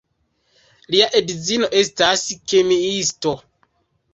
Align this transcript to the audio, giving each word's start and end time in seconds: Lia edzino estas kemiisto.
Lia 0.95 1.09
edzino 1.19 1.69
estas 1.81 2.25
kemiisto. 2.55 3.37